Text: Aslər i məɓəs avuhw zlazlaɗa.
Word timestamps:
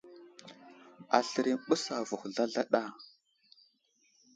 Aslər 1.17 1.47
i 1.51 1.55
məɓəs 1.57 1.83
avuhw 1.97 2.23
zlazlaɗa. 2.33 2.81